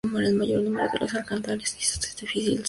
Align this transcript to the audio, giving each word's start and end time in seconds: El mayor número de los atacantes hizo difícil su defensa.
El 0.17 0.33
mayor 0.33 0.63
número 0.63 0.89
de 0.91 0.97
los 0.97 1.13
atacantes 1.13 1.59
hizo 1.61 1.75
difícil 1.75 1.85
su 1.85 2.25
defensa. 2.55 2.59